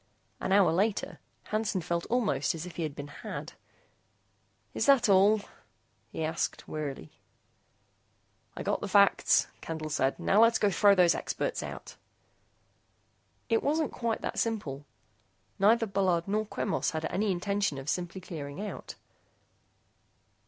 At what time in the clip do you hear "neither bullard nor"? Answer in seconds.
15.59-16.47